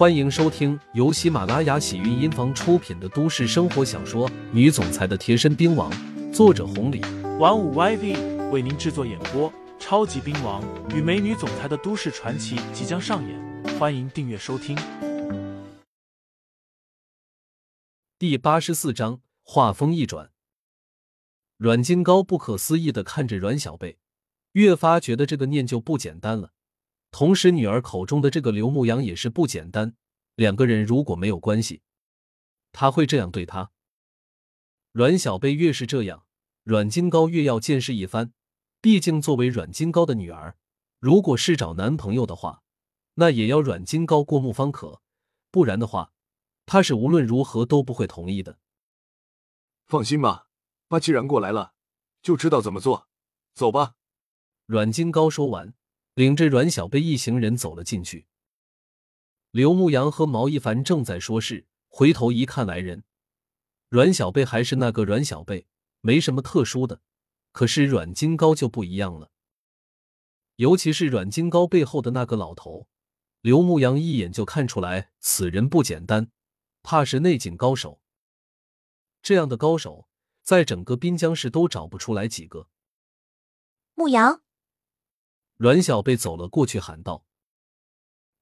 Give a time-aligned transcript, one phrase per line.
[0.00, 5.92] 欢迎收听由喜马拉雅喜韵音房出品的都市生活小说《女总裁的贴身兵王》，
[6.32, 7.02] 作者红礼，
[7.38, 9.52] 玩五 YV 为您制作演播。
[9.78, 14.74] 超级兵王与美女总裁的都市传奇即将上演，欢迎订阅收听。
[18.18, 20.30] 第八十四章，话锋一转，
[21.58, 23.98] 阮金高不可思议的看着阮小贝，
[24.52, 26.52] 越发觉得这个念旧不简单了。
[27.10, 29.96] 同时，女儿口中的这个刘牧阳也是不简单。
[30.36, 31.82] 两个人如果没有关系，
[32.72, 33.72] 他会这样对他。
[34.92, 36.24] 阮小贝越是这样，
[36.62, 38.32] 阮金高越要见识一番。
[38.80, 40.56] 毕竟作为阮金高的女儿，
[40.98, 42.62] 如果是找男朋友的话，
[43.14, 45.02] 那也要阮金高过目方可，
[45.50, 46.12] 不然的话，
[46.64, 48.58] 他是无论如何都不会同意的。
[49.86, 50.46] 放心吧，
[50.88, 51.74] 爸既然过来了，
[52.22, 53.08] 就知道怎么做。
[53.52, 53.96] 走吧。
[54.66, 55.74] 阮金高说完。
[56.20, 58.26] 领着阮小贝一行人走了进去。
[59.52, 63.04] 刘牧阳和毛一凡正在说事，回头一看来人，
[63.88, 65.66] 阮小贝还是那个阮小贝，
[66.02, 67.00] 没什么特殊的。
[67.52, 69.30] 可是阮金高就不一样了，
[70.56, 72.86] 尤其是阮金高背后的那个老头，
[73.40, 76.30] 刘牧阳一眼就看出来，此人不简单，
[76.82, 78.02] 怕是内景高手。
[79.22, 80.06] 这样的高手，
[80.42, 82.68] 在整个滨江市都找不出来几个。
[83.94, 84.42] 牧阳。
[85.60, 87.26] 阮小贝走了过去，喊道：“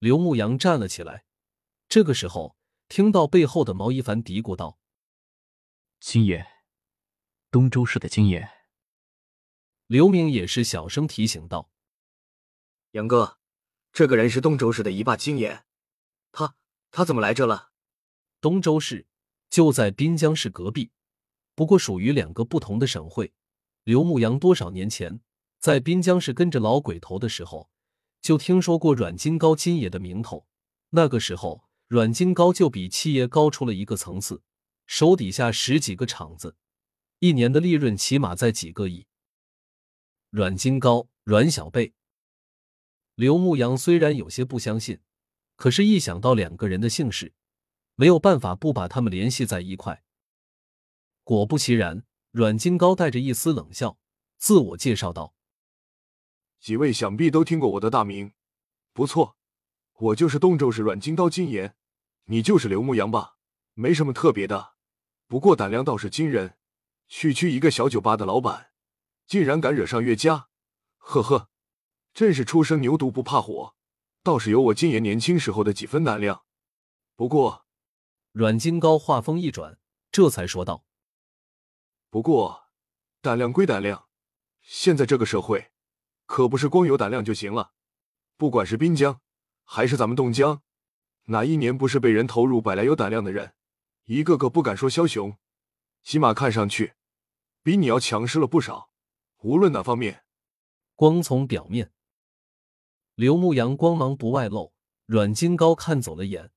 [0.00, 1.26] 刘牧阳站了起来。”
[1.86, 2.56] 这个时候，
[2.88, 4.78] 听到背后的毛一凡嘀咕道
[6.00, 6.46] ：“金爷，
[7.50, 8.48] 东周市的金爷。”
[9.88, 11.70] 刘明也是小声提醒道
[12.92, 13.38] ：“杨哥，
[13.92, 15.64] 这个人是东周市的一霸金爷，
[16.32, 16.56] 他
[16.90, 17.72] 他怎么来这了？”
[18.40, 19.06] 东周市
[19.50, 20.92] 就在滨江市隔壁，
[21.54, 23.34] 不过属于两个不同的省会。
[23.84, 25.20] 刘牧阳多少年前？
[25.62, 27.70] 在滨江市跟着老鬼头的时候，
[28.20, 30.44] 就听说过阮金高金爷的名头。
[30.90, 34.42] 那个时候，阮金高就比七爷高出了一个层次，
[34.88, 36.56] 手底下十几个厂子，
[37.20, 39.06] 一年的利润起码在几个亿。
[40.30, 41.94] 阮金高、阮小贝、
[43.14, 44.98] 刘牧阳虽然有些不相信，
[45.54, 47.34] 可是，一想到两个人的姓氏，
[47.94, 50.02] 没有办法不把他们联系在一块。
[51.22, 53.96] 果不其然，阮金高带着一丝冷笑，
[54.38, 55.36] 自我介绍道。
[56.62, 58.34] 几位想必都听过我的大名，
[58.92, 59.36] 不错，
[59.94, 61.74] 我就是东周市阮金刀金岩，
[62.26, 63.36] 你就是刘牧阳吧？
[63.74, 64.74] 没什么特别的，
[65.26, 66.56] 不过胆量倒是惊人，
[67.08, 68.70] 区区一个小酒吧的老板，
[69.26, 70.50] 竟然敢惹上岳家，
[70.98, 71.50] 呵呵，
[72.14, 73.72] 真是初生牛犊不怕虎，
[74.22, 76.44] 倒是有我金岩年轻时候的几分胆量。
[77.16, 77.66] 不过，
[78.30, 79.80] 阮金高话锋一转，
[80.12, 80.84] 这才说道
[82.08, 82.66] ：“不过，
[83.20, 84.06] 胆量归胆量，
[84.60, 85.70] 现在这个社会。”
[86.26, 87.72] 可不是光有胆量就行了，
[88.36, 89.20] 不管是滨江
[89.64, 90.62] 还是咱们东江，
[91.24, 93.54] 哪一年不是被人投入百来有胆量的人，
[94.04, 95.36] 一个个不敢说枭雄，
[96.02, 96.94] 起码看上去
[97.62, 98.90] 比你要强势了不少。
[99.38, 100.24] 无论哪方面，
[100.94, 101.92] 光从表面，
[103.14, 104.72] 刘牧阳光芒不外露。
[105.06, 106.52] 阮金高看走了眼，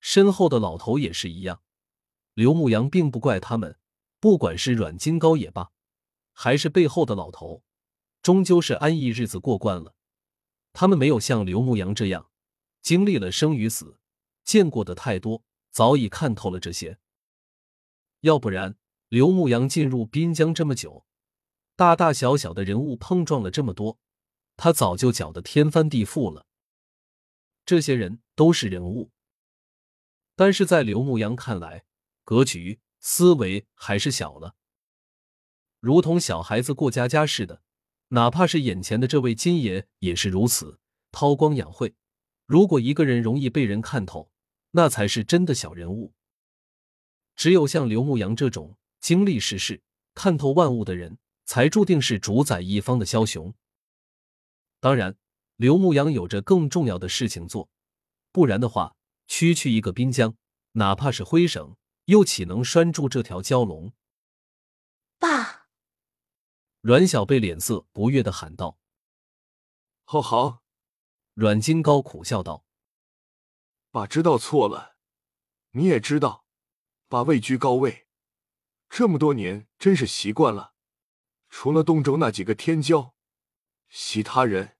[0.00, 1.62] 身后的老头也是一样。
[2.34, 3.78] 刘牧阳并不怪他们，
[4.18, 5.70] 不管是阮金高也罢，
[6.32, 7.62] 还是背后的老头。
[8.22, 9.96] 终究是安逸日子过惯了，
[10.72, 12.30] 他们没有像刘牧阳这样
[12.80, 13.98] 经历了生与死，
[14.44, 16.98] 见过的太多，早已看透了这些。
[18.20, 18.76] 要不然，
[19.08, 21.04] 刘牧阳进入滨江这么久，
[21.74, 23.98] 大大小小的人物碰撞了这么多，
[24.56, 26.46] 他早就搅得天翻地覆了。
[27.66, 29.10] 这些人都是人物，
[30.36, 31.84] 但是在刘牧阳看来，
[32.22, 34.54] 格局、思维还是小了，
[35.80, 37.62] 如同小孩子过家家似的。
[38.14, 40.78] 哪怕是眼前的这位金爷也是如此，
[41.10, 41.94] 韬光养晦。
[42.44, 44.30] 如果一个人容易被人看透，
[44.72, 46.12] 那才是真的小人物。
[47.36, 49.80] 只有像刘牧阳这种经历世事、
[50.14, 53.54] 看透万物的人，才注定是主宰一方的枭雄。
[54.78, 55.16] 当然，
[55.56, 57.70] 刘牧阳有着更重要的事情做，
[58.30, 58.94] 不然的话，
[59.26, 60.34] 区区一个滨江，
[60.72, 63.94] 哪怕是徽省，又岂能拴住这条蛟龙？
[65.18, 65.51] 爸。
[66.82, 68.76] 阮小贝脸色不悦的喊道
[70.02, 70.64] ：“好好。”
[71.34, 72.66] 阮金高苦笑道
[73.92, 74.96] ：“爸知道错了，
[75.70, 76.44] 你也知道，
[77.06, 78.08] 爸位居高位，
[78.90, 80.74] 这么多年真是习惯了。
[81.48, 83.12] 除了东周那几个天骄，
[83.88, 84.76] 其他人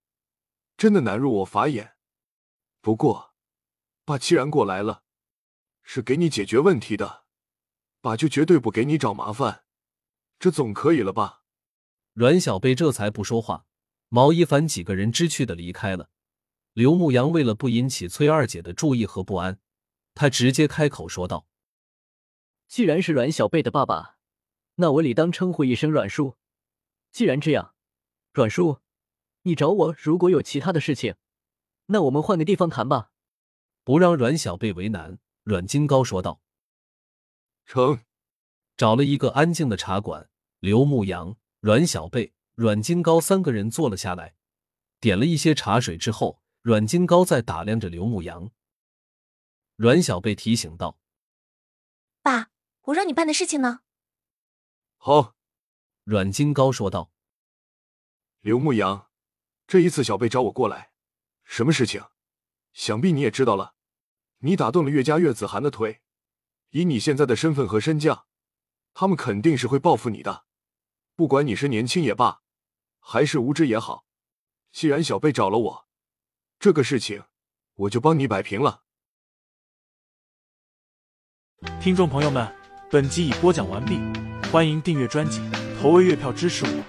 [0.76, 1.96] 真的难入我法眼。
[2.80, 3.32] 不过，
[4.04, 5.04] 爸既然过来了，
[5.84, 7.26] 是给你解决问题的，
[8.00, 9.64] 爸就绝对不给你找麻烦，
[10.40, 11.38] 这总可以了吧？”
[12.14, 13.64] 阮小贝这才不说话，
[14.08, 16.10] 毛一凡几个人知趣的离开了。
[16.74, 19.58] 刘牧阳为了不引起崔二姐的注意和不安，
[20.14, 21.46] 他直接开口说道
[22.68, 24.18] ：“既然是阮小贝的爸爸，
[24.74, 26.36] 那我理当称呼一声阮叔。
[27.10, 27.74] 既然这样，
[28.32, 28.80] 阮叔，
[29.42, 31.14] 你找我如果有其他的事情，
[31.86, 33.10] 那我们换个地方谈吧。”
[33.84, 36.42] 不让阮小贝为难，阮金高说道
[37.64, 38.00] ：“成。”
[38.76, 44.34] 找了一个安静的茶馆，刘牧阳、阮小贝、阮金高三个人坐了下来，
[44.98, 46.42] 点了一些茶水之后。
[46.60, 48.50] 阮金高在打量着刘牧阳，
[49.74, 50.98] 阮小贝提醒道
[52.22, 52.50] ：“爸，
[52.82, 53.80] 我让你办的事情呢？”
[54.98, 55.34] 好，
[56.04, 57.12] 阮金高说道
[58.42, 59.08] ：“刘牧阳，
[59.66, 60.92] 这一次小贝找我过来，
[61.44, 62.04] 什么事情？
[62.72, 63.74] 想必你也知道了。
[64.38, 66.00] 你打断了岳家岳子涵的腿，
[66.70, 68.26] 以你现在的身份和身价，
[68.94, 70.44] 他们肯定是会报复你的。
[71.14, 72.40] 不管你是年轻也罢，
[72.98, 74.04] 还是无知也好，
[74.72, 75.86] 既然小贝找了我。”
[76.58, 77.24] 这个事情，
[77.74, 78.82] 我就帮你摆平了。
[81.80, 82.52] 听众朋友们，
[82.90, 83.98] 本集已播讲完毕，
[84.50, 85.40] 欢迎订阅专辑，
[85.80, 86.84] 投喂月票支持我，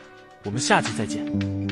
[0.45, 1.62] 我们下集再见。